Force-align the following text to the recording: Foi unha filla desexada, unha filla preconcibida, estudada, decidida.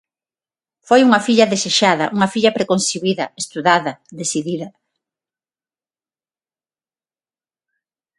Foi 0.87 0.99
unha 1.07 1.23
filla 1.27 1.51
desexada, 1.53 2.05
unha 2.15 2.31
filla 2.33 2.55
preconcibida, 2.57 3.25
estudada, 3.41 3.91
decidida. 4.19 4.67